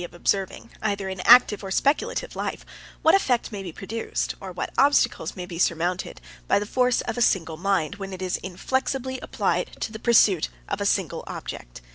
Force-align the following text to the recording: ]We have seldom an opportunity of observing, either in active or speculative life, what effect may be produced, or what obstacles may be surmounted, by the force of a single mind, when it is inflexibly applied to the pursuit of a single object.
]We 0.01 0.03
have 0.05 0.09
seldom 0.11 0.19
an 0.19 0.25
opportunity 0.25 0.63
of 0.63 0.63
observing, 0.63 0.89
either 0.91 1.09
in 1.09 1.19
active 1.19 1.63
or 1.63 1.69
speculative 1.69 2.35
life, 2.35 2.65
what 3.03 3.13
effect 3.13 3.51
may 3.51 3.61
be 3.61 3.71
produced, 3.71 4.33
or 4.41 4.51
what 4.51 4.73
obstacles 4.75 5.35
may 5.35 5.45
be 5.45 5.59
surmounted, 5.59 6.19
by 6.47 6.57
the 6.57 6.65
force 6.65 7.01
of 7.01 7.19
a 7.19 7.21
single 7.21 7.57
mind, 7.57 7.97
when 7.97 8.11
it 8.11 8.21
is 8.23 8.37
inflexibly 8.37 9.19
applied 9.19 9.77
to 9.79 9.91
the 9.91 9.99
pursuit 9.99 10.49
of 10.67 10.81
a 10.81 10.87
single 10.87 11.23
object. 11.27 11.81